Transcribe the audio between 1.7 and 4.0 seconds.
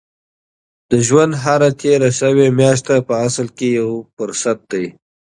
تېره شوې میاشت په اصل کې یو